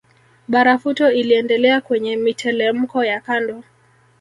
Barafuto 0.47 1.11
iliendelea 1.11 1.81
kwenye 1.81 2.17
mitelemko 2.17 3.03
ya 3.05 3.19
kando 3.21 3.63